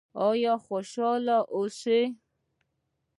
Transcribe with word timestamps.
آیا 0.27 0.53
خوشحاله 0.65 1.37
اوسو؟ 1.55 1.99